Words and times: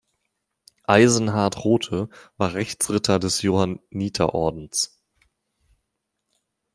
Eisenhart-Rothe 0.87 2.09
war 2.35 2.55
Rechtsritter 2.55 3.19
des 3.19 3.43
Johanniterordens. 3.43 4.99